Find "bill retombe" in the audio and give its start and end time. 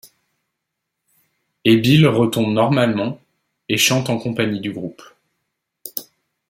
1.77-2.51